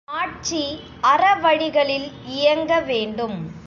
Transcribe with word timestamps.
ஆட்சி 0.07 0.61
அறவழிகளில் 1.03 2.07
இயங்க 2.27 2.79
வேண்டும். 2.81 3.39